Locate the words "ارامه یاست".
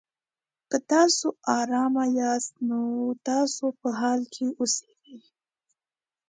1.59-2.53